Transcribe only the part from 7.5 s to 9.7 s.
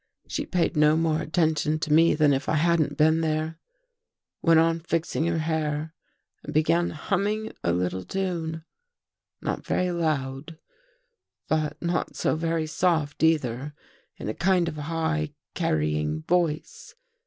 a little tune. Not